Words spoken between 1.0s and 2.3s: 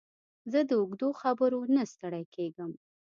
خبرو نه ستړی